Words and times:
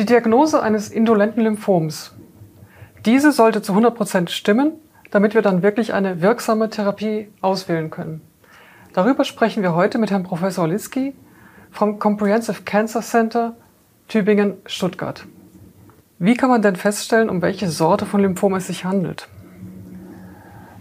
Die 0.00 0.06
Diagnose 0.06 0.62
eines 0.62 0.88
indolenten 0.88 1.42
Lymphoms. 1.42 2.14
Diese 3.04 3.32
sollte 3.32 3.60
zu 3.60 3.74
100% 3.74 4.30
stimmen, 4.30 4.72
damit 5.10 5.34
wir 5.34 5.42
dann 5.42 5.62
wirklich 5.62 5.92
eine 5.92 6.22
wirksame 6.22 6.70
Therapie 6.70 7.28
auswählen 7.42 7.90
können. 7.90 8.22
Darüber 8.94 9.24
sprechen 9.24 9.62
wir 9.62 9.74
heute 9.74 9.98
mit 9.98 10.10
Herrn 10.10 10.22
Professor 10.22 10.66
Litzky 10.66 11.12
vom 11.70 11.98
Comprehensive 11.98 12.62
Cancer 12.62 13.02
Center 13.02 13.56
Tübingen-Stuttgart. 14.08 15.26
Wie 16.18 16.32
kann 16.32 16.48
man 16.48 16.62
denn 16.62 16.76
feststellen, 16.76 17.28
um 17.28 17.42
welche 17.42 17.68
Sorte 17.68 18.06
von 18.06 18.22
Lymphom 18.22 18.54
es 18.54 18.68
sich 18.68 18.86
handelt? 18.86 19.28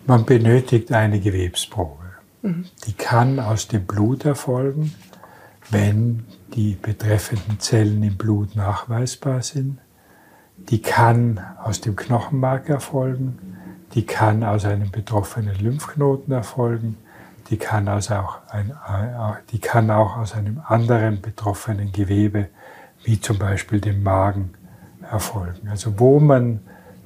Man 0.06 0.24
benötigt 0.24 0.94
eine 0.94 1.20
Gewebsprobe. 1.20 2.06
Mhm. 2.42 2.68
Die 2.88 2.94
kann 2.94 3.42
aus 3.42 3.68
dem 3.68 3.86
Blut 3.86 4.24
erfolgen, 4.24 4.96
wenn 5.72 6.26
die 6.54 6.76
betreffenden 6.76 7.60
Zellen 7.60 8.02
im 8.04 8.18
Blut 8.18 8.56
nachweisbar 8.56 9.42
sind. 9.42 9.80
Die 10.58 10.82
kann 10.82 11.40
aus 11.64 11.82
dem 11.82 11.96
Knochenmark 11.96 12.70
erfolgen, 12.70 13.40
die 13.94 14.06
kann 14.06 14.44
aus 14.44 14.66
einem 14.66 14.92
betroffenen 14.92 15.56
Lymphknoten 15.56 16.34
erfolgen, 16.34 16.98
die 17.50 17.58
kann, 17.58 17.88
aus 17.88 18.12
auch, 18.12 18.40
ein, 18.50 18.74
die 19.52 19.60
kann 19.60 19.90
auch 19.90 20.18
aus 20.18 20.36
einem 20.36 20.62
anderen 20.66 21.22
betroffenen 21.22 21.92
Gewebe, 21.92 22.48
wie 23.04 23.20
zum 23.20 23.40
Beispiel 23.40 23.80
dem 23.80 24.04
Magen, 24.04 24.54
erfolgen. 25.10 25.70
Also 25.70 26.00
wo 26.00 26.20
man 26.20 26.60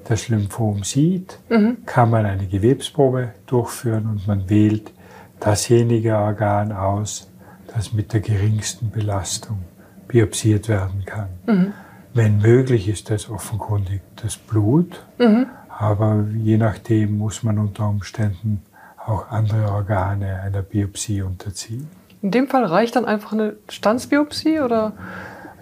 das 0.04 0.28
Lymphom 0.28 0.84
sieht, 0.84 1.40
mhm. 1.50 1.78
kann 1.86 2.10
man 2.10 2.26
eine 2.26 2.48
Gewebsprobe 2.48 3.32
durchführen 3.46 4.08
und 4.08 4.28
man 4.28 4.50
wählt 4.50 4.92
dasjenige 5.40 6.18
Organ 6.18 6.72
aus, 6.72 7.30
das 7.76 7.94
mit 7.94 8.14
der 8.14 8.22
geringsten 8.22 8.92
Belastung 8.92 9.60
biopsiert 10.08 10.70
werden 10.70 11.04
kann. 11.06 11.30
Mhm. 11.46 11.74
Wenn 12.14 12.38
möglich 12.38 12.88
ist 12.88 13.10
das 13.10 13.30
offenkundig 13.30 14.02
das 14.22 14.38
Blut, 14.38 15.04
mhm. 15.18 15.48
aber 15.70 16.26
je 16.36 16.58
nachdem 16.58 17.18
muss 17.18 17.42
man 17.44 17.58
unter 17.58 17.90
Umständen 17.90 18.62
auch 19.06 19.30
andere 19.30 19.72
Organe 19.72 20.40
einer 20.42 20.62
Biopsie 20.62 21.24
unterziehen. 21.24 21.88
In 22.22 22.32
dem 22.32 22.48
Fall 22.48 22.64
reicht 22.64 22.96
dann 22.96 23.06
einfach 23.06 23.34
eine 23.34 23.58
Stanzbiopsie 23.68 24.60
oder? 24.62 24.94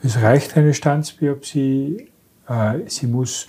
Es 0.04 0.22
reicht 0.22 0.58
eine 0.58 0.74
Stanzbiopsie. 0.74 2.10
Äh, 2.48 2.80
sie 2.88 3.08
muss 3.08 3.48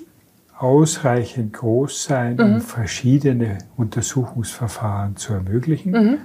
ausreichend 0.56 1.52
groß 1.54 2.04
sein, 2.04 2.36
mhm. 2.36 2.40
um 2.40 2.60
verschiedene 2.60 3.58
Untersuchungsverfahren 3.76 5.16
zu 5.16 5.34
ermöglichen, 5.34 5.92
mhm. 5.92 6.18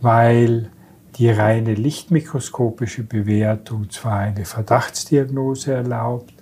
weil 0.00 0.70
die 1.16 1.30
reine 1.30 1.74
lichtmikroskopische 1.74 3.02
Bewertung 3.02 3.90
zwar 3.90 4.18
eine 4.20 4.44
Verdachtsdiagnose 4.44 5.72
erlaubt, 5.74 6.32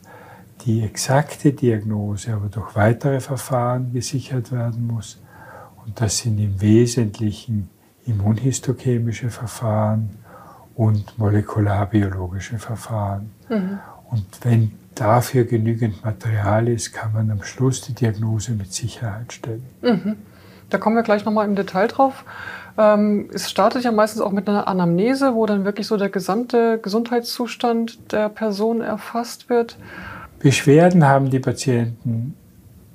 die 0.64 0.82
exakte 0.82 1.52
Diagnose 1.52 2.32
aber 2.34 2.48
durch 2.48 2.74
weitere 2.74 3.20
Verfahren 3.20 3.92
gesichert 3.92 4.52
werden 4.52 4.86
muss. 4.86 5.20
Und 5.84 6.00
das 6.00 6.18
sind 6.18 6.38
im 6.38 6.60
Wesentlichen 6.60 7.70
immunhistochemische 8.06 9.30
Verfahren 9.30 10.10
und 10.74 11.18
molekularbiologische 11.18 12.58
Verfahren. 12.58 13.30
Mhm. 13.48 13.78
Und 14.10 14.24
wenn 14.42 14.72
dafür 14.94 15.44
genügend 15.44 16.04
Material 16.04 16.68
ist, 16.68 16.92
kann 16.92 17.12
man 17.12 17.30
am 17.30 17.42
Schluss 17.42 17.80
die 17.82 17.92
Diagnose 17.92 18.52
mit 18.52 18.72
Sicherheit 18.72 19.32
stellen. 19.32 19.64
Mhm. 19.82 20.16
Da 20.70 20.78
kommen 20.78 20.96
wir 20.96 21.02
gleich 21.02 21.24
nochmal 21.24 21.46
im 21.46 21.54
Detail 21.54 21.86
drauf. 21.86 22.24
Ähm, 22.78 23.30
es 23.32 23.50
startet 23.50 23.84
ja 23.84 23.92
meistens 23.92 24.20
auch 24.22 24.32
mit 24.32 24.48
einer 24.48 24.68
Anamnese, 24.68 25.34
wo 25.34 25.46
dann 25.46 25.64
wirklich 25.64 25.86
so 25.86 25.96
der 25.96 26.10
gesamte 26.10 26.78
Gesundheitszustand 26.78 28.12
der 28.12 28.28
Person 28.28 28.80
erfasst 28.80 29.48
wird. 29.48 29.78
Beschwerden 30.38 31.04
haben 31.04 31.30
die 31.30 31.38
Patienten 31.38 32.34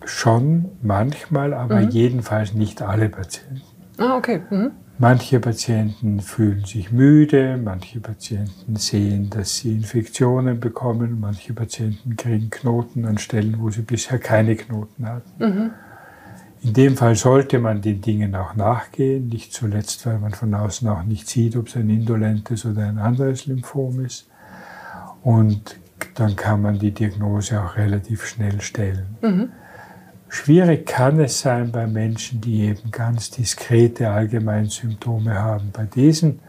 schon 0.05 0.65
manchmal, 0.81 1.53
aber 1.53 1.81
mhm. 1.81 1.89
jedenfalls 1.89 2.53
nicht 2.53 2.81
alle 2.81 3.09
Patienten. 3.09 3.61
Ah, 3.97 4.17
okay. 4.17 4.41
Mhm. 4.49 4.71
Manche 4.97 5.39
Patienten 5.39 6.19
fühlen 6.19 6.63
sich 6.65 6.91
müde, 6.91 7.57
manche 7.57 7.99
Patienten 7.99 8.75
sehen, 8.75 9.31
dass 9.31 9.57
sie 9.57 9.73
Infektionen 9.73 10.59
bekommen, 10.59 11.19
manche 11.19 11.53
Patienten 11.53 12.15
kriegen 12.17 12.51
Knoten 12.51 13.05
an 13.05 13.17
Stellen, 13.17 13.55
wo 13.59 13.71
sie 13.71 13.81
bisher 13.81 14.19
keine 14.19 14.55
Knoten 14.55 15.07
hatten. 15.07 15.31
Mhm. 15.43 15.71
In 16.63 16.73
dem 16.73 16.95
Fall 16.95 17.15
sollte 17.15 17.57
man 17.57 17.81
den 17.81 18.01
Dingen 18.01 18.35
auch 18.35 18.55
nachgehen, 18.55 19.27
nicht 19.27 19.51
zuletzt, 19.51 20.05
weil 20.05 20.19
man 20.19 20.33
von 20.33 20.53
außen 20.53 20.87
auch 20.87 21.03
nicht 21.03 21.27
sieht, 21.27 21.55
ob 21.55 21.67
es 21.67 21.75
ein 21.75 21.89
indolentes 21.89 22.65
oder 22.65 22.85
ein 22.85 22.99
anderes 22.99 23.47
Lymphom 23.47 24.05
ist. 24.05 24.27
Und 25.23 25.79
dann 26.13 26.35
kann 26.35 26.61
man 26.61 26.77
die 26.77 26.91
Diagnose 26.91 27.61
auch 27.61 27.77
relativ 27.77 28.25
schnell 28.25 28.61
stellen. 28.61 29.17
Mhm. 29.21 29.49
Schwierig 30.29 30.85
kann 30.85 31.19
es 31.19 31.41
sein 31.41 31.71
bei 31.71 31.87
Menschen, 31.87 32.39
die 32.41 32.61
eben 32.61 32.91
ganz 32.91 33.31
diskrete 33.31 34.09
Allgemeinsymptome 34.09 35.33
haben. 35.33 35.71
Bei 35.73 35.85
diesen 35.85 36.39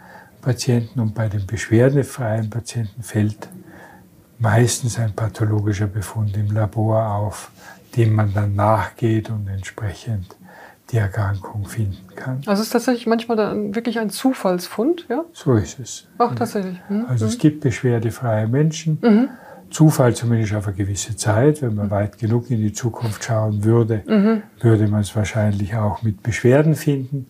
Patienten 0.41 1.01
und 1.01 1.15
bei 1.15 1.29
den 1.29 1.47
beschwerdefreien 1.47 2.51
Patienten 2.51 3.03
fällt 3.03 3.49
meistens 4.39 4.99
ein 4.99 5.13
pathologischer 5.15 5.87
Befund 5.87 6.37
im 6.37 6.51
Labor 6.51 7.15
auf, 7.15 7.51
dem 7.97 8.15
man 8.15 8.33
dann 8.35 8.55
nachgeht 8.55 9.31
und 9.31 9.49
entsprechend 9.49 10.37
die 10.91 10.99
Erkrankung 10.99 11.65
finden 11.65 12.15
kann. 12.15 12.43
Also 12.47 12.61
es 12.61 12.69
ist 12.69 12.71
tatsächlich 12.71 13.07
manchmal 13.07 13.37
dann 13.37 13.75
wirklich 13.75 13.99
ein 13.99 14.11
Zufallsfund, 14.11 15.07
ja? 15.09 15.25
So 15.33 15.55
ist 15.55 15.79
es. 15.79 16.09
Ach, 16.19 16.35
tatsächlich. 16.35 16.79
Mhm. 16.89 17.07
Also 17.09 17.27
es 17.27 17.39
gibt 17.39 17.61
beschwerdefreie 17.61 18.47
Menschen. 18.47 18.99
Mhm 19.01 19.29
Zufall 19.73 20.15
zumindest 20.15 20.55
auf 20.55 20.69
eine 20.69 20.77
gewisse 20.77 21.17
Zeit. 21.17 21.63
Wenn 21.63 21.75
man 21.75 21.91
weit 21.91 22.19
genug 22.19 22.51
in 22.51 22.59
die 22.59 22.73
Zukunft 22.73 23.25
schauen 23.25 23.65
würde, 23.65 24.03
mhm. 24.07 24.43
würde 24.61 24.87
man 24.87 25.01
es 25.01 25.17
wahrscheinlich 25.17 25.75
auch 25.75 26.03
mit 26.03 26.23
Beschwerden 26.23 26.75
finden, 26.75 27.27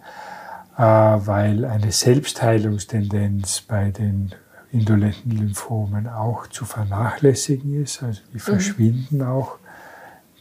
äh, 0.77 0.83
weil 0.83 1.65
eine 1.65 1.93
Selbstheilungstendenz 1.93 3.63
bei 3.63 3.91
den 3.91 4.35
indolenten 4.73 5.31
Lymphomen 5.33 6.09
auch 6.09 6.47
zu 6.49 6.65
vernachlässigen 6.65 7.81
ist. 7.83 8.03
Also 8.03 8.21
die 8.33 8.37
mhm. 8.37 8.41
verschwinden 8.41 9.19
mhm. 9.19 9.27
auch 9.27 9.59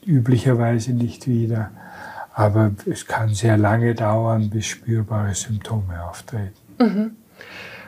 üblicherweise 0.06 0.94
nicht 0.94 1.28
wieder. 1.28 1.72
Aber 2.34 2.72
es 2.86 3.08
kann 3.08 3.34
sehr 3.34 3.58
lange 3.58 3.94
dauern, 3.94 4.50
bis 4.50 4.66
spürbare 4.66 5.36
Symptome 5.36 6.04
auftreten. 6.04 6.54
Mhm. 6.80 7.12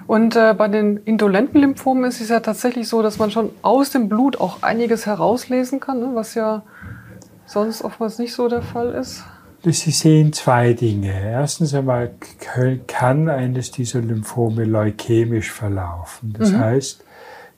Und 0.06 0.36
äh, 0.36 0.54
bei 0.54 0.68
den 0.68 0.98
indolenten 0.98 1.62
Lymphomen 1.62 2.04
ist 2.04 2.20
es 2.20 2.30
ja 2.30 2.42
tatsächlich 2.42 2.90
so, 2.90 3.02
dass 3.02 3.20
man 3.20 3.32
schon 3.32 3.52
aus 3.62 3.92
dem 3.92 4.10
Blut 4.10 4.40
auch 4.40 4.62
einiges 4.62 5.06
herauslesen 5.06 5.80
kann, 5.80 6.00
ne? 6.00 6.12
was 6.14 6.36
ja 6.36 6.64
sonst 7.46 7.84
oftmals 7.84 8.20
nicht 8.20 8.34
so 8.34 8.48
der 8.48 8.62
Fall 8.62 8.92
ist. 8.92 9.24
Sie 9.66 9.92
sehen 9.92 10.34
zwei 10.34 10.74
Dinge. 10.74 11.14
Erstens 11.14 11.74
einmal 11.74 12.12
kann 12.88 13.30
eines 13.30 13.72
dieser 13.72 14.02
Lymphome 14.02 14.66
leukämisch 14.66 15.52
verlaufen. 15.52 16.36
Das 16.38 16.52
mhm. 16.52 16.60
heißt, 16.60 17.06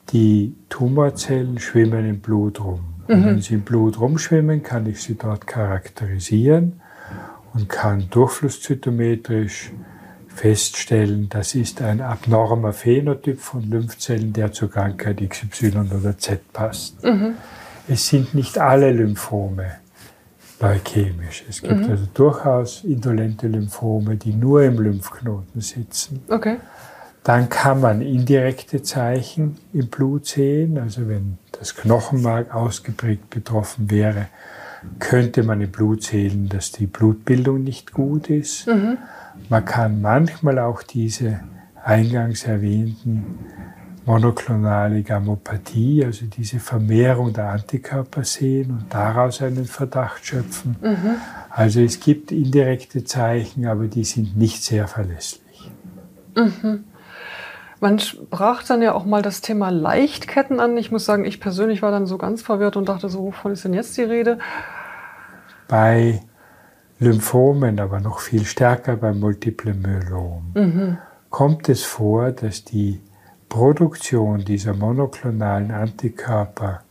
die 0.09 0.53
Tumorzellen 0.69 1.57
schwimmen 1.57 2.07
im 2.07 2.19
Blut 2.19 2.63
rum. 2.63 2.94
Und 3.07 3.21
mhm. 3.21 3.25
wenn 3.25 3.41
sie 3.41 3.55
im 3.55 3.61
Blut 3.61 3.99
rumschwimmen, 3.99 4.63
kann 4.63 4.85
ich 4.87 5.01
sie 5.01 5.15
dort 5.15 5.47
charakterisieren 5.47 6.81
und 7.53 7.69
kann 7.69 8.09
durchflusszytometrisch 8.09 9.71
feststellen, 10.27 11.29
das 11.29 11.55
ist 11.55 11.81
ein 11.81 12.01
abnormer 12.01 12.73
Phänotyp 12.73 13.39
von 13.39 13.63
Lymphzellen, 13.69 14.33
der 14.33 14.51
zur 14.51 14.69
Krankheit 14.69 15.21
XY 15.27 15.89
oder 15.97 16.17
Z 16.17 16.51
passt. 16.51 17.03
Mhm. 17.03 17.35
Es 17.87 18.07
sind 18.07 18.33
nicht 18.33 18.57
alle 18.57 18.91
Lymphome 18.91 19.77
leukämisch. 20.59 21.45
Es 21.47 21.61
gibt 21.61 21.81
mhm. 21.81 21.91
also 21.91 22.05
durchaus 22.13 22.83
indolente 22.83 23.47
Lymphome, 23.47 24.15
die 24.17 24.33
nur 24.33 24.63
im 24.63 24.79
Lymphknoten 24.79 25.61
sitzen. 25.61 26.21
Okay. 26.27 26.57
Dann 27.25 27.49
kann 27.49 27.81
man 27.81 28.01
indirekte 28.01 28.83
Zeichen 28.83 29.57
im 29.73 29.87
Blut 29.87 30.27
sehen. 30.27 30.77
Also 30.77 31.09
wenn 31.09 31.39
das 31.59 31.75
Knochenmark 31.75 32.53
ausgeprägt 32.53 33.31
betroffen 33.31 33.89
wäre, 33.89 34.27
könnte 34.99 35.41
man 35.41 35.59
im 35.59 35.71
Blut 35.71 36.03
sehen, 36.03 36.49
dass 36.49 36.71
die 36.71 36.85
Blutbildung 36.85 37.63
nicht 37.63 37.93
gut 37.93 38.29
ist. 38.29 38.67
Mhm. 38.67 38.99
Man 39.49 39.65
kann 39.65 40.01
manchmal 40.01 40.59
auch 40.59 40.83
diese 40.83 41.39
eingangs 41.83 42.43
erwähnten 42.43 43.39
monoklonale 44.05 45.01
Gammopathie, 45.01 46.05
also 46.05 46.27
diese 46.27 46.59
Vermehrung 46.59 47.33
der 47.33 47.49
Antikörper 47.49 48.23
sehen 48.23 48.69
und 48.69 48.93
daraus 48.93 49.41
einen 49.41 49.65
Verdacht 49.65 50.23
schöpfen. 50.23 50.75
Mhm. 50.79 51.15
Also 51.49 51.81
es 51.81 51.99
gibt 51.99 52.31
indirekte 52.31 53.03
Zeichen, 53.03 53.65
aber 53.65 53.87
die 53.87 54.03
sind 54.03 54.37
nicht 54.37 54.63
sehr 54.63 54.87
verlässlich. 54.87 55.71
Mhm. 56.35 56.83
Man 57.85 57.99
sprach 57.99 58.63
dann 58.63 58.81
ja 58.81 58.95
auch 58.95 59.05
mal 59.05 59.21
das 59.21 59.41
Thema 59.41 59.69
Leichtketten 59.69 60.59
an. 60.59 60.75
Ich 60.75 60.91
muss 60.91 61.05
sagen, 61.05 61.23
ich 61.23 61.39
persönlich 61.39 61.83
war 61.83 61.91
dann 61.91 62.07
so 62.07 62.17
ganz 62.17 62.41
verwirrt 62.41 62.77
und 62.77 62.89
dachte 62.89 63.09
so, 63.09 63.19
wovon 63.25 63.51
ist 63.51 63.63
denn 63.63 63.75
jetzt 63.75 63.95
die 63.95 64.01
Rede? 64.01 64.39
Bei 65.67 66.23
Lymphomen, 66.97 67.79
aber 67.79 67.99
noch 67.99 68.21
viel 68.21 68.43
stärker 68.43 68.95
beim 68.95 69.19
Multiplen 69.19 69.83
Myelom, 69.83 70.51
mhm. 70.55 70.97
kommt 71.29 71.69
es 71.69 71.83
vor, 71.83 72.31
dass 72.31 72.63
die 72.63 73.01
Produktion 73.49 74.43
dieser 74.43 74.73
monoklonalen 74.73 75.69
Antikörper 75.69 76.81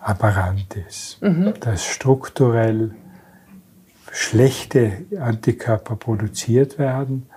aberrant 0.00 0.76
ist, 0.88 1.20
mhm. 1.20 1.52
dass 1.60 1.84
strukturell 1.84 2.94
schlechte 4.10 5.04
Antikörper 5.20 5.94
produziert 5.96 6.78
werden 6.78 7.28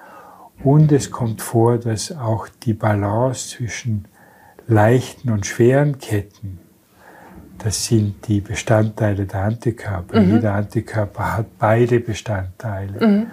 und 0.64 0.92
es 0.92 1.12
kommt 1.12 1.42
vor, 1.42 1.78
dass 1.78 2.12
auch 2.12 2.48
die 2.64 2.74
Balance 2.74 3.58
zwischen 3.58 4.06
leichten 4.68 5.32
und 5.32 5.46
schweren 5.46 5.98
Ketten, 6.00 6.60
das 7.58 7.86
sind 7.86 8.28
die 8.28 8.42
Bestandteile 8.42 9.26
der 9.26 9.44
Antikörper. 9.44 10.22
Mhm. 10.22 10.36
Jeder 10.36 10.54
Antikörper 10.54 11.38
hat 11.38 11.58
beide 11.58 12.00
Bestandteile. 12.00 13.06
Mhm. 13.06 13.28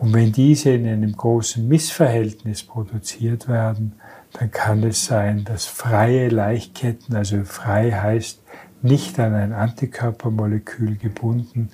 Und 0.00 0.14
wenn 0.14 0.32
diese 0.32 0.70
in 0.70 0.86
einem 0.86 1.12
großen 1.12 1.66
Missverhältnis 1.68 2.62
produziert 2.62 3.48
werden, 3.48 3.92
dann 4.32 4.50
kann 4.50 4.82
es 4.82 5.04
sein, 5.06 5.44
dass 5.44 5.66
freie 5.66 6.28
Leichtketten, 6.28 7.14
also 7.14 7.44
frei 7.44 7.92
heißt 7.92 8.40
nicht 8.82 9.18
an 9.20 9.34
ein 9.34 9.52
Antikörpermolekül 9.52 10.96
gebunden, 10.96 11.68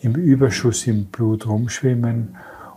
im 0.00 0.14
Überschuss 0.14 0.86
im 0.86 1.06
Blut 1.06 1.46
rumschwimmen. 1.46 2.36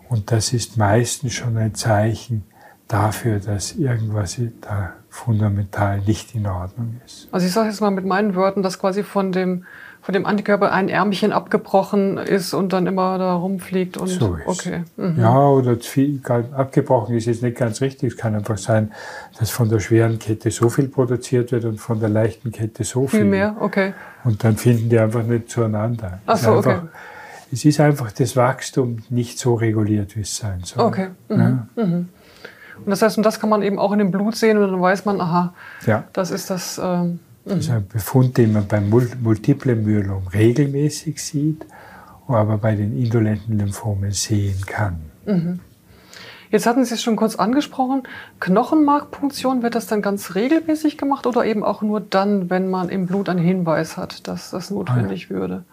Und 0.10 0.32
das 0.32 0.54
ist 0.54 0.78
meistens 0.78 1.34
schon 1.34 1.58
ein 1.58 1.76
Zeichen 1.76 2.44
dafür, 2.88 3.40
dass 3.40 3.74
irgendwas 3.74 4.42
da 4.62 4.94
fundamental 5.10 6.00
nicht 6.00 6.36
in 6.36 6.48
Ordnung 6.48 7.00
ist. 7.06 7.28
Also 7.32 7.46
ich 7.46 7.54
sage 7.54 7.70
jetzt 7.70 7.82
mal 7.82 7.92
mit 7.92 8.06
meinen 8.06 8.36
Worten, 8.36 8.64
dass 8.64 8.80
quasi 8.80 9.04
von 9.04 9.32
dem 9.32 9.66
von 10.02 10.14
dem 10.14 10.26
Antikörper 10.26 10.72
ein 10.72 10.90
Ärmchen 10.90 11.34
abgebrochen 11.34 12.18
ist 12.18 12.54
und 12.54 12.72
dann 12.72 12.88
immer 12.88 13.18
da 13.18 13.34
rumfliegt. 13.34 13.98
Und, 13.98 14.08
so 14.08 14.36
ist. 14.36 14.48
Okay. 14.48 14.84
Mhm. 14.96 15.20
Ja, 15.20 15.48
oder 15.48 15.76
viel, 15.78 16.22
abgebrochen 16.26 17.16
ist 17.16 17.26
jetzt 17.26 17.44
nicht 17.44 17.58
ganz 17.58 17.82
richtig. 17.82 18.14
Es 18.14 18.18
kann 18.18 18.34
einfach 18.34 18.58
sein, 18.58 18.92
dass 19.38 19.50
von 19.50 19.70
der 19.70 19.80
schweren 19.80 20.18
Kette 20.18 20.52
so 20.52 20.70
viel 20.70 20.88
produziert 20.88 21.52
wird 21.52 21.66
und 21.66 21.80
von 21.80 22.00
der 22.00 22.10
leichten 22.10 22.52
Kette 22.52 22.84
so 22.84 23.08
viel. 23.08 23.20
Viel 23.20 23.30
mehr, 23.30 23.58
okay. 23.60 23.94
Und 24.24 24.44
dann 24.44 24.56
finden 24.56 24.90
die 24.90 24.98
einfach 24.98 25.24
nicht 25.24 25.50
zueinander. 25.50 26.20
Ach 26.26 26.38
so, 26.38 26.54
okay. 26.54 26.80
Es 27.52 27.66
ist 27.66 27.80
einfach 27.80 28.12
das 28.12 28.36
Wachstum 28.36 29.04
nicht 29.10 29.40
so 29.40 29.56
reguliert, 29.56 30.16
wie 30.16 30.22
es 30.22 30.36
sein 30.36 30.62
soll. 30.64 30.84
Okay. 30.84 31.08
Mhm. 31.30 31.40
Ja. 31.40 31.84
Mhm. 31.84 32.10
Und 32.86 32.90
das 32.90 33.02
heißt, 33.02 33.18
und 33.18 33.24
das 33.24 33.40
kann 33.40 33.50
man 33.50 33.62
eben 33.62 33.80
auch 33.80 33.92
in 33.92 34.00
dem 34.00 34.12
Blut 34.12 34.36
sehen 34.36 34.58
und 34.58 34.72
dann 34.72 34.82
weiß 34.82 35.06
man, 35.06 35.20
aha, 35.20 35.54
ja. 35.86 36.06
das 36.14 36.32
ist 36.32 36.50
das. 36.50 36.80
Ähm 36.82 37.20
das 37.46 37.60
ist 37.60 37.70
ein 37.72 37.88
Befund, 37.88 38.38
den 38.38 38.54
man 38.54 38.68
beim 38.68 38.90
multiplen 38.90 39.84
Myelom 39.84 40.28
regelmäßig 40.28 41.24
sieht, 41.24 41.66
aber 42.28 42.58
bei 42.58 42.76
den 42.76 42.98
indolenten 42.98 43.58
Lymphomen 43.58 44.12
sehen 44.12 44.62
kann. 44.66 44.98
Mhm. 45.26 45.60
Jetzt 46.52 46.66
hatten 46.66 46.84
Sie 46.84 46.96
es 46.96 47.04
schon 47.04 47.16
kurz 47.16 47.36
angesprochen. 47.36 48.04
Knochenmarkpunktion, 48.40 49.62
wird 49.62 49.76
das 49.76 49.88
dann 49.88 50.02
ganz 50.02 50.36
regelmäßig 50.36 50.98
gemacht 50.98 51.28
oder 51.28 51.46
eben 51.46 51.64
auch 51.64 51.82
nur 51.82 52.02
dann, 52.02 52.50
wenn 52.50 52.70
man 52.70 52.90
im 52.90 53.06
Blut 53.06 53.30
einen 53.30 53.40
Hinweis 53.40 53.98
hat, 53.98 54.28
dass 54.28 54.52
das 54.52 54.72
notwendig 54.72 55.28
ah, 55.30 55.34
ja. 55.34 55.40
würde? 55.40 55.64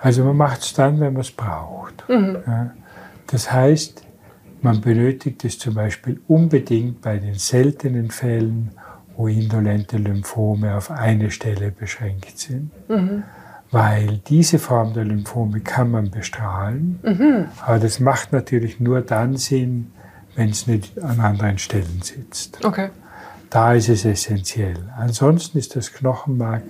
Also 0.00 0.24
man 0.24 0.36
macht 0.36 0.62
es 0.62 0.72
dann, 0.74 1.00
wenn 1.00 1.12
man 1.12 1.22
es 1.22 1.30
braucht. 1.30 2.04
Mhm. 2.08 2.38
Ja. 2.46 2.70
Das 3.26 3.52
heißt, 3.52 4.02
man 4.62 4.80
benötigt 4.80 5.44
es 5.44 5.58
zum 5.58 5.74
Beispiel 5.74 6.20
unbedingt 6.28 7.00
bei 7.00 7.18
den 7.18 7.34
seltenen 7.34 8.10
Fällen, 8.10 8.72
wo 9.16 9.28
indolente 9.28 9.96
Lymphome 9.96 10.76
auf 10.76 10.90
eine 10.90 11.30
Stelle 11.30 11.70
beschränkt 11.70 12.38
sind. 12.38 12.70
Mhm. 12.88 13.22
Weil 13.70 14.18
diese 14.28 14.58
Form 14.58 14.92
der 14.94 15.04
Lymphome 15.04 15.60
kann 15.60 15.90
man 15.90 16.10
bestrahlen, 16.10 17.00
mhm. 17.02 17.46
aber 17.64 17.78
das 17.78 17.98
macht 17.98 18.32
natürlich 18.32 18.78
nur 18.78 19.00
dann 19.00 19.36
Sinn, 19.36 19.90
wenn 20.36 20.50
es 20.50 20.66
nicht 20.66 21.02
an 21.02 21.18
anderen 21.18 21.58
Stellen 21.58 22.00
sitzt. 22.02 22.64
Okay. 22.64 22.90
Da 23.50 23.72
ist 23.72 23.88
es 23.88 24.04
essentiell. 24.04 24.76
Ansonsten 24.96 25.58
ist 25.58 25.74
das 25.76 25.92
Knochenmark 25.92 26.62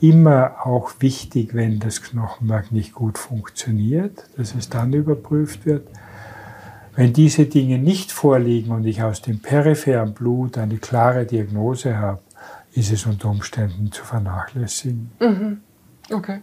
immer 0.00 0.66
auch 0.66 0.92
wichtig, 1.00 1.54
wenn 1.54 1.78
das 1.78 2.02
Knochenmark 2.02 2.72
nicht 2.72 2.94
gut 2.94 3.18
funktioniert, 3.18 4.28
dass 4.36 4.54
es 4.54 4.68
dann 4.68 4.92
überprüft 4.92 5.66
wird. 5.66 5.88
Wenn 6.94 7.12
diese 7.12 7.46
Dinge 7.46 7.78
nicht 7.78 8.10
vorliegen 8.10 8.72
und 8.72 8.86
ich 8.86 9.02
aus 9.02 9.20
dem 9.20 9.40
peripheren 9.40 10.14
Blut 10.14 10.56
eine 10.56 10.78
klare 10.78 11.26
Diagnose 11.26 11.98
habe, 11.98 12.20
ist 12.72 12.92
es 12.92 13.06
unter 13.06 13.28
Umständen 13.30 13.90
zu 13.92 14.04
vernachlässigen. 14.04 15.10
Mhm. 15.20 15.60
Okay. 16.10 16.40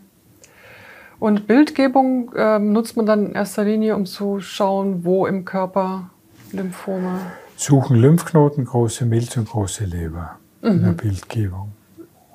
Und 1.19 1.47
Bildgebung 1.47 2.33
äh, 2.35 2.59
nutzt 2.59 2.97
man 2.97 3.05
dann 3.05 3.27
in 3.27 3.31
erster 3.33 3.63
Linie, 3.63 3.95
um 3.95 4.05
zu 4.05 4.41
schauen, 4.41 5.05
wo 5.05 5.25
im 5.25 5.45
Körper 5.45 6.09
Lymphome. 6.51 7.19
Suchen 7.55 7.97
Lymphknoten, 7.97 8.65
große 8.65 9.05
Milz 9.05 9.37
und 9.37 9.47
große 9.47 9.85
Leber 9.85 10.37
mhm. 10.61 10.69
in 10.69 10.81
der 10.81 10.91
mhm. 10.91 10.97
Bildgebung. 10.97 11.71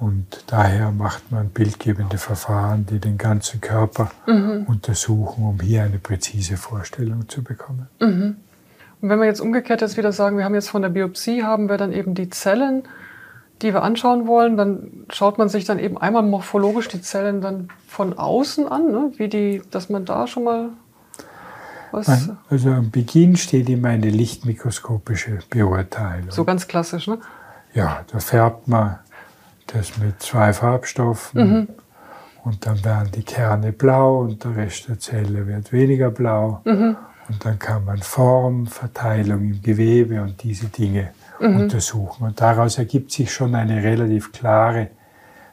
Und 0.01 0.45
daher 0.47 0.93
macht 0.93 1.33
man 1.33 1.49
bildgebende 1.49 2.19
Verfahren, 2.19 2.87
die 2.87 3.01
den 3.01 3.19
ganzen 3.19 3.61
Körper 3.61 4.11
mhm. 4.27 4.65
untersuchen, 4.69 5.45
um 5.45 5.61
hier 5.61 5.83
eine 5.83 5.99
präzise 5.99 6.57
Vorstellung 6.57 7.29
zu 7.29 7.43
bekommen. 7.43 7.89
Mhm. 8.01 8.37
Und 9.01 9.09
wenn 9.09 9.19
wir 9.19 9.27
jetzt 9.27 9.41
umgekehrt 9.41 9.81
jetzt 9.81 9.97
wieder 9.97 10.13
sagen, 10.13 10.37
wir 10.37 10.45
haben 10.45 10.55
jetzt 10.55 10.71
von 10.71 10.83
der 10.83 10.89
Biopsie, 10.89 11.43
haben 11.43 11.69
wir 11.69 11.79
dann 11.79 11.93
eben 11.93 12.15
die 12.15 12.31
Zellen, 12.31 12.85
die 13.63 13.75
wir 13.75 13.83
anschauen 13.83 14.29
wollen, 14.29 14.57
dann 14.57 15.05
schaut 15.11 15.37
man 15.37 15.49
sich 15.49 15.65
dann 15.65 15.81
eben 15.81 15.99
einmal 15.99 16.23
morphologisch 16.23 16.89
die 16.89 17.03
Zellen 17.03 17.41
dann 17.41 17.69
von 17.89 18.17
außen 18.17 18.69
an, 18.69 18.93
ne? 18.93 19.13
wie 19.17 19.29
die, 19.29 19.63
dass 19.71 19.89
man 19.89 20.05
da 20.05 20.29
schon 20.29 20.45
mal 20.45 20.71
was. 21.91 22.31
Also 22.49 22.71
am 22.71 22.91
Beginn 22.91 23.37
steht 23.37 23.69
immer 23.69 23.89
eine 23.89 24.11
lichtmikroskopische 24.11 25.41
Beurteilung. 25.51 26.31
So 26.31 26.45
ganz 26.45 26.69
klassisch, 26.69 27.09
ne? 27.09 27.19
Ja, 27.75 28.05
da 28.13 28.19
färbt 28.21 28.69
man 28.69 28.99
das 29.75 29.99
mit 29.99 30.21
zwei 30.23 30.53
Farbstoffen. 30.53 31.51
Mhm. 31.51 31.69
Und 32.45 32.67
dann 32.67 32.83
werden 32.85 33.11
die 33.15 33.23
Kerne 33.23 33.73
blau 33.73 34.21
und 34.21 34.43
der 34.45 34.57
Rest 34.57 34.89
der 34.89 34.99
Zelle 34.99 35.47
wird 35.47 35.73
weniger 35.73 36.11
blau. 36.11 36.61
Mhm. 36.65 36.97
Und 37.29 37.45
dann 37.45 37.59
kann 37.59 37.85
man 37.85 37.99
Form, 37.99 38.67
Verteilung 38.67 39.43
im 39.43 39.63
Gewebe 39.63 40.23
und 40.23 40.43
diese 40.43 40.67
Dinge 40.67 41.11
mhm. 41.41 41.61
untersuchen. 41.61 42.25
Und 42.25 42.41
daraus 42.41 42.79
ergibt 42.79 43.13
sich 43.13 43.33
schon 43.33 43.55
eine 43.55 43.83
relativ 43.83 44.33
klare 44.33 44.89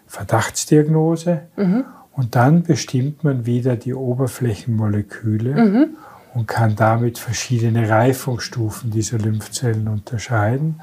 Verdachtsdiagnose. 0.08 1.42
Mhm. 1.58 1.86
Und 2.14 2.36
dann 2.36 2.64
bestimmt 2.64 3.24
man 3.26 3.46
wieder 3.46 3.76
die 3.76 3.94
Oberflächenmoleküle 3.94 5.54
mhm. 5.54 5.88
und 6.34 6.48
kann 6.48 6.78
damit 6.78 7.18
verschiedene 7.20 7.90
Reifungsstufen 7.90 8.90
dieser 8.92 9.18
Lymphzellen 9.18 9.90
unterscheiden. 9.90 10.82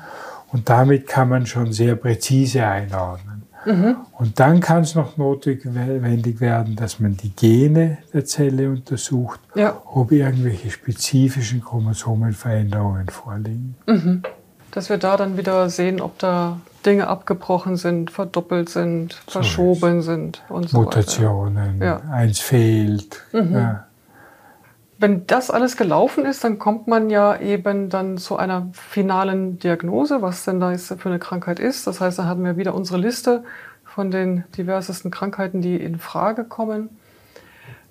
Und 0.53 0.69
damit 0.69 1.07
kann 1.07 1.29
man 1.29 1.47
schon 1.47 1.73
sehr 1.73 1.97
präzise 1.97 2.67
einordnen. 2.67 3.43
Mhm. 3.65 3.97
Und 4.19 4.41
dann 4.41 4.61
kann 4.61 4.83
es 4.83 4.95
noch 4.95 5.17
notwendig 5.17 6.41
werden, 6.41 6.77
dass 6.77 7.01
man 7.01 7.17
die 7.17 7.31
Gene 7.31 7.99
der 8.13 8.25
Zelle 8.25 8.69
untersucht, 8.69 9.41
ja. 9.55 9.81
ob 9.87 10.13
irgendwelche 10.13 10.71
spezifischen 10.71 11.63
Chromosomenveränderungen 11.63 13.09
vorliegen. 13.09 13.77
Mhm. 13.87 14.23
Dass 14.73 14.89
wir 14.91 14.99
da 14.99 15.17
dann 15.17 15.37
wieder 15.37 15.69
sehen, 15.71 16.01
ob 16.01 16.19
da 16.19 16.61
Dinge 16.85 17.07
abgebrochen 17.07 17.77
sind, 17.77 18.11
verdoppelt 18.11 18.69
sind, 18.69 19.15
verschoben 19.27 20.03
so 20.03 20.11
sind 20.11 20.43
und 20.49 20.71
so 20.71 20.81
Mutationen, 20.81 21.81
weiter. 21.81 22.03
Ja. 22.05 22.11
eins 22.11 22.41
fehlt. 22.41 23.23
Mhm. 23.33 23.55
Ja. 23.55 23.87
Wenn 25.03 25.27
das 25.27 25.51
alles 25.51 25.77
gelaufen 25.77 26.25
ist, 26.25 26.45
dann 26.45 26.61
kommt 26.61 26.87
man 26.87 27.11
ja 27.11 27.37
eben 27.41 27.89
dann 27.89 28.19
zu 28.19 28.37
einer 28.37 28.69
finalen 28.73 29.59
Diagnose, 29.59 30.23
was 30.23 30.45
denn 30.45 30.61
da 30.61 30.71
jetzt 30.71 30.95
für 30.97 31.09
eine 31.09 31.19
Krankheit 31.19 31.59
ist. 31.59 31.89
Das 31.89 32.01
heißt, 32.01 32.21
da 32.21 32.27
haben 32.27 32.45
wir 32.45 32.57
wieder 32.57 32.73
unsere 32.73 33.01
Liste 33.01 33.43
von 33.85 34.13
den 34.13 34.45
diversesten 34.57 35.11
Krankheiten, 35.11 35.61
die 35.61 35.75
in 35.75 35.99
Frage 35.99 36.45
kommen. 36.45 36.89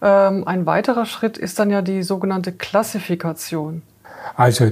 Ähm, 0.01 0.48
ein 0.48 0.65
weiterer 0.65 1.06
Schritt 1.06 1.38
ist 1.38 1.60
dann 1.60 1.70
ja 1.70 1.82
die 1.82 2.01
sogenannte 2.01 2.53
Klassifikation. 2.53 3.82
Also 4.38 4.72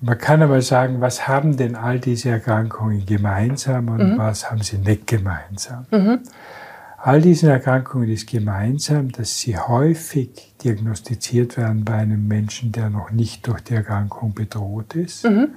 man 0.00 0.16
kann 0.16 0.40
aber 0.40 0.62
sagen, 0.62 1.02
was 1.02 1.28
haben 1.28 1.58
denn 1.58 1.76
all 1.76 2.00
diese 2.00 2.30
Erkrankungen 2.30 3.04
gemeinsam 3.04 3.90
und 3.90 4.14
mhm. 4.14 4.18
was 4.18 4.50
haben 4.50 4.62
sie 4.62 4.78
nicht 4.78 5.06
gemeinsam? 5.06 5.84
Mhm. 5.90 6.20
All 7.04 7.20
diesen 7.20 7.48
Erkrankungen 7.48 8.08
ist 8.08 8.28
gemeinsam, 8.28 9.10
dass 9.10 9.40
sie 9.40 9.58
häufig 9.58 10.54
diagnostiziert 10.62 11.56
werden 11.56 11.84
bei 11.84 11.94
einem 11.94 12.28
Menschen, 12.28 12.70
der 12.70 12.90
noch 12.90 13.10
nicht 13.10 13.44
durch 13.48 13.60
die 13.60 13.74
Erkrankung 13.74 14.34
bedroht 14.34 14.94
ist. 14.94 15.24
Mhm. 15.24 15.48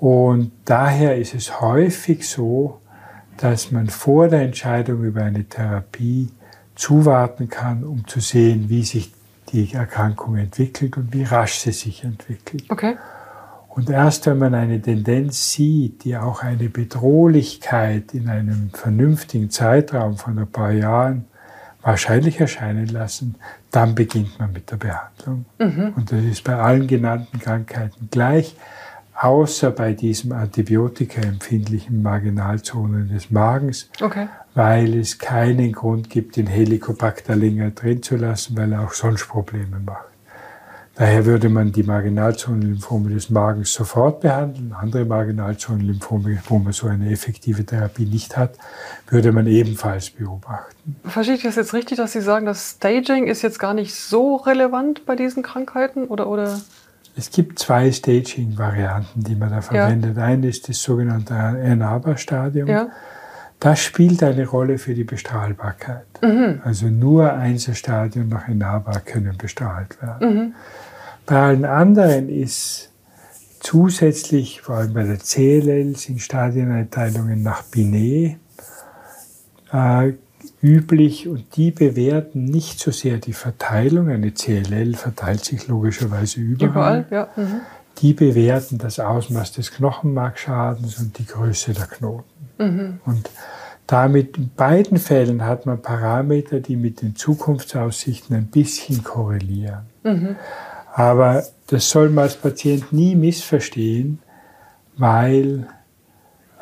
Und 0.00 0.52
daher 0.66 1.16
ist 1.16 1.34
es 1.34 1.62
häufig 1.62 2.28
so, 2.28 2.78
dass 3.38 3.70
man 3.70 3.88
vor 3.88 4.28
der 4.28 4.42
Entscheidung 4.42 5.02
über 5.02 5.22
eine 5.22 5.44
Therapie 5.44 6.28
zuwarten 6.74 7.48
kann, 7.48 7.82
um 7.82 8.06
zu 8.06 8.20
sehen, 8.20 8.68
wie 8.68 8.82
sich 8.82 9.14
die 9.52 9.72
Erkrankung 9.72 10.36
entwickelt 10.36 10.98
und 10.98 11.14
wie 11.14 11.24
rasch 11.24 11.54
sie 11.54 11.72
sich 11.72 12.04
entwickelt. 12.04 12.64
Okay. 12.68 12.98
Und 13.72 13.88
erst 13.88 14.26
wenn 14.26 14.38
man 14.38 14.54
eine 14.54 14.82
Tendenz 14.82 15.52
sieht, 15.52 16.04
die 16.04 16.16
auch 16.16 16.42
eine 16.42 16.68
Bedrohlichkeit 16.68 18.14
in 18.14 18.28
einem 18.28 18.70
vernünftigen 18.72 19.48
Zeitraum 19.50 20.16
von 20.16 20.38
ein 20.38 20.46
paar 20.50 20.72
Jahren 20.72 21.24
wahrscheinlich 21.82 22.40
erscheinen 22.40 22.88
lassen, 22.88 23.36
dann 23.70 23.94
beginnt 23.94 24.38
man 24.38 24.52
mit 24.52 24.70
der 24.70 24.76
Behandlung. 24.76 25.44
Mhm. 25.58 25.92
Und 25.96 26.12
das 26.12 26.22
ist 26.24 26.44
bei 26.44 26.56
allen 26.56 26.86
genannten 26.88 27.38
Krankheiten 27.38 28.08
gleich. 28.10 28.54
außer 29.22 29.70
bei 29.70 29.92
diesem 29.92 30.32
antibiotikaempfindlichen 30.32 32.00
Marginalzonen 32.02 33.08
des 33.10 33.30
Magens, 33.30 33.90
Okay. 34.00 34.28
weil 34.54 34.94
es 34.98 35.18
keinen 35.18 35.72
Grund 35.72 36.08
gibt, 36.10 36.36
den 36.36 36.46
Helicobacter 36.46 37.36
länger 37.36 37.70
drin 37.70 38.02
zu 38.02 38.16
lassen, 38.16 38.56
weil 38.56 38.72
er 38.72 38.80
auch 38.82 38.94
sonst 38.94 39.26
Probleme 39.28 39.78
macht. 39.84 40.09
Daher 41.00 41.24
würde 41.24 41.48
man 41.48 41.72
die 41.72 41.82
Marginalzonenlymphome 41.82 43.08
des 43.08 43.30
Magens 43.30 43.72
sofort 43.72 44.20
behandeln. 44.20 44.74
Andere 44.78 45.06
Marginalzonenlymphome, 45.06 46.42
wo 46.46 46.58
man 46.58 46.74
so 46.74 46.88
eine 46.88 47.10
effektive 47.10 47.64
Therapie 47.64 48.04
nicht 48.04 48.36
hat, 48.36 48.58
würde 49.08 49.32
man 49.32 49.46
ebenfalls 49.46 50.10
beobachten. 50.10 50.96
Verstehe 51.06 51.36
ich 51.36 51.42
das 51.42 51.56
jetzt 51.56 51.72
richtig, 51.72 51.96
dass 51.96 52.12
Sie 52.12 52.20
sagen, 52.20 52.44
das 52.44 52.72
Staging 52.72 53.28
ist 53.28 53.40
jetzt 53.40 53.58
gar 53.58 53.72
nicht 53.72 53.94
so 53.94 54.36
relevant 54.36 55.06
bei 55.06 55.16
diesen 55.16 55.42
Krankheiten? 55.42 56.04
Oder, 56.04 56.26
oder? 56.26 56.60
Es 57.16 57.30
gibt 57.30 57.58
zwei 57.58 57.90
Staging-Varianten, 57.90 59.24
die 59.24 59.36
man 59.36 59.48
da 59.48 59.62
verwendet. 59.62 60.18
Eine 60.18 60.48
ist 60.48 60.68
das 60.68 60.82
sogenannte 60.82 61.32
Ernaba-Stadium. 61.32 62.68
Ja. 62.68 62.88
Das 63.58 63.80
spielt 63.80 64.22
eine 64.22 64.46
Rolle 64.46 64.76
für 64.76 64.92
die 64.92 65.04
Bestrahlbarkeit. 65.04 66.04
Also 66.62 66.88
nur 66.88 67.32
Einzelstadien 67.32 68.28
nach 68.28 68.48
Ernaba 68.48 69.00
können 69.00 69.38
bestrahlt 69.38 69.96
werden. 70.02 70.54
Bei 71.30 71.36
allen 71.36 71.64
anderen 71.64 72.28
ist 72.28 72.90
zusätzlich, 73.60 74.62
vor 74.62 74.78
allem 74.78 74.94
bei 74.94 75.04
der 75.04 75.18
CLL, 75.18 75.96
sind 75.96 76.20
Stadieneinteilungen 76.20 77.40
nach 77.40 77.62
Binet 77.62 78.36
äh, 79.72 80.14
üblich 80.60 81.28
und 81.28 81.44
die 81.54 81.70
bewerten 81.70 82.46
nicht 82.46 82.80
so 82.80 82.90
sehr 82.90 83.18
die 83.18 83.32
Verteilung. 83.32 84.08
Eine 84.08 84.32
CLL 84.32 84.94
verteilt 84.94 85.44
sich 85.44 85.68
logischerweise 85.68 86.40
überall. 86.40 87.06
Überall? 87.06 87.06
Ja. 87.10 87.28
Mhm. 87.36 87.60
Die 87.98 88.12
bewerten 88.12 88.78
das 88.78 88.98
Ausmaß 88.98 89.52
des 89.52 89.70
Knochenmarkschadens 89.70 90.98
und 90.98 91.16
die 91.16 91.26
Größe 91.26 91.74
der 91.74 91.86
Knoten. 91.86 92.24
Und 93.06 93.30
damit 93.86 94.36
in 94.36 94.50
beiden 94.56 94.98
Fällen 94.98 95.44
hat 95.44 95.64
man 95.64 95.80
Parameter, 95.80 96.58
die 96.58 96.74
mit 96.74 97.02
den 97.02 97.14
Zukunftsaussichten 97.14 98.34
ein 98.34 98.46
bisschen 98.46 99.04
korrelieren. 99.04 99.86
Aber 101.00 101.42
das 101.68 101.88
soll 101.88 102.10
man 102.10 102.24
als 102.24 102.36
Patient 102.36 102.92
nie 102.92 103.14
missverstehen, 103.14 104.18
weil 104.98 105.66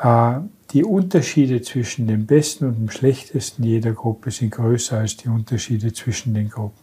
äh, 0.00 0.35
die 0.71 0.85
Unterschiede 0.85 1.61
zwischen 1.61 2.07
dem 2.07 2.25
Besten 2.25 2.66
und 2.66 2.78
dem 2.78 2.88
Schlechtesten 2.88 3.64
jeder 3.64 3.90
Gruppe 3.90 4.30
sind 4.30 4.50
größer 4.50 4.99
als 4.99 5.16
die 5.16 5.28
Unterschiede 5.28 5.92
zwischen 5.92 6.35
den 6.35 6.50
Gruppen. 6.50 6.78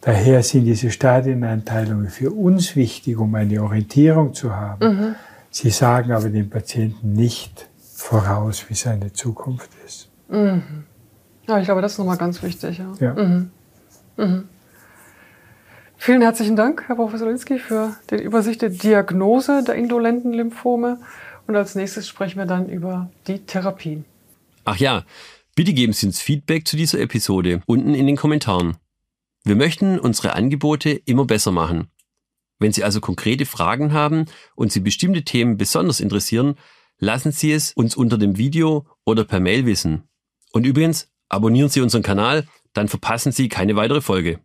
Daher 0.00 0.44
sind 0.44 0.66
diese 0.66 0.92
Stadieneinteilungen 0.92 2.08
für 2.08 2.30
uns 2.30 2.76
wichtig, 2.76 3.16
um 3.18 3.34
eine 3.34 3.60
Orientierung 3.60 4.32
zu 4.32 4.54
haben. 4.54 5.16
Sie 5.50 5.70
sagen 5.70 6.12
aber 6.12 6.28
dem 6.28 6.50
Patienten 6.50 7.14
nicht 7.14 7.68
voraus, 7.94 8.66
wie 8.68 8.74
seine 8.74 9.12
Zukunft 9.12 9.70
ist. 9.84 10.08
Ja, 11.48 11.58
ich 11.58 11.64
glaube, 11.64 11.82
das 11.82 11.92
ist 11.92 11.98
nochmal 11.98 12.18
ganz 12.18 12.40
wichtig. 12.44 12.78
Ja. 12.78 12.92
Ja. 13.00 13.16
Vielen 16.04 16.20
herzlichen 16.20 16.54
Dank, 16.54 16.84
Herr 16.86 16.96
Professor 16.96 17.26
Linsky, 17.26 17.58
für 17.58 17.96
die 18.10 18.16
Übersicht 18.16 18.60
der 18.60 18.68
Diagnose 18.68 19.64
der 19.66 19.74
indolenten 19.76 20.34
Lymphome. 20.34 21.00
Und 21.46 21.56
als 21.56 21.76
nächstes 21.76 22.06
sprechen 22.06 22.36
wir 22.36 22.44
dann 22.44 22.68
über 22.68 23.10
die 23.26 23.38
Therapien. 23.38 24.04
Ach 24.66 24.76
ja, 24.76 25.06
bitte 25.54 25.72
geben 25.72 25.94
Sie 25.94 26.04
uns 26.04 26.20
Feedback 26.20 26.68
zu 26.68 26.76
dieser 26.76 27.00
Episode 27.00 27.62
unten 27.64 27.94
in 27.94 28.06
den 28.06 28.18
Kommentaren. 28.18 28.76
Wir 29.44 29.56
möchten 29.56 29.98
unsere 29.98 30.34
Angebote 30.34 30.90
immer 30.90 31.24
besser 31.24 31.52
machen. 31.52 31.88
Wenn 32.58 32.74
Sie 32.74 32.84
also 32.84 33.00
konkrete 33.00 33.46
Fragen 33.46 33.94
haben 33.94 34.26
und 34.56 34.72
Sie 34.72 34.80
bestimmte 34.80 35.24
Themen 35.24 35.56
besonders 35.56 36.00
interessieren, 36.00 36.56
lassen 36.98 37.32
Sie 37.32 37.50
es 37.50 37.72
uns 37.72 37.96
unter 37.96 38.18
dem 38.18 38.36
Video 38.36 38.86
oder 39.06 39.24
per 39.24 39.40
Mail 39.40 39.64
wissen. 39.64 40.02
Und 40.52 40.66
übrigens, 40.66 41.08
abonnieren 41.30 41.70
Sie 41.70 41.80
unseren 41.80 42.02
Kanal, 42.02 42.46
dann 42.74 42.88
verpassen 42.88 43.32
Sie 43.32 43.48
keine 43.48 43.74
weitere 43.76 44.02
Folge. 44.02 44.40